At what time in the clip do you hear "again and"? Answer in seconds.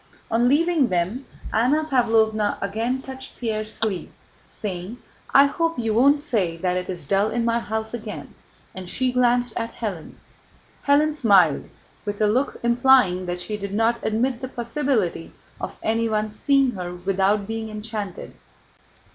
7.93-8.89